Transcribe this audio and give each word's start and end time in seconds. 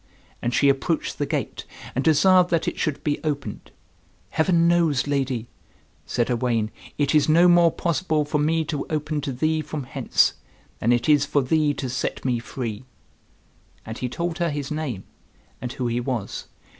And 0.41 0.51
she 0.51 0.67
approached 0.67 1.19
the 1.19 1.27
gate, 1.27 1.63
and 1.93 2.03
desired 2.03 2.49
that 2.49 2.67
it 2.67 2.79
should 2.79 3.03
be 3.03 3.19
opened. 3.23 3.69
"Heaven 4.31 4.67
knows, 4.67 5.05
lady," 5.05 5.47
said 6.07 6.31
Owain, 6.31 6.71
"it 6.97 7.13
is 7.13 7.29
no 7.29 7.47
more 7.47 7.71
possible 7.71 8.25
for 8.25 8.39
me 8.39 8.65
to 8.65 8.83
open 8.89 9.21
to 9.21 9.31
thee 9.31 9.61
from 9.61 9.83
hence, 9.83 10.33
than 10.79 10.91
it 10.91 11.07
is 11.07 11.27
for 11.27 11.43
thee 11.43 11.75
to 11.75 11.87
set 11.87 12.25
me 12.25 12.39
free." 12.39 12.83
And 13.85 13.99
he 13.99 14.09
told 14.09 14.39
her 14.39 14.49
his 14.49 14.71
name, 14.71 15.03
and 15.61 15.71
who 15.73 15.85
he 15.85 15.99
was. 15.99 16.47